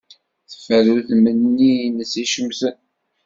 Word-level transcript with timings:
Teffer 0.49 0.85
udem-nni-nnes 0.95 2.13
icemten. 2.23 2.77